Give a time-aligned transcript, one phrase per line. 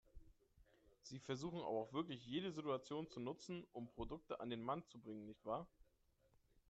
[1.03, 4.99] Sie versuchen aber auch wirklich jede Situation zu nutzen, um Produkte an den Mann zu
[4.99, 5.67] bringen, nicht wahr?